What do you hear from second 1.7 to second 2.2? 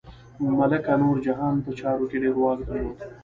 چارو کې